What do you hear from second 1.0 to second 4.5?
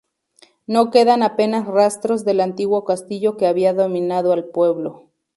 apenas rastros del antiguo castillo que había dominado el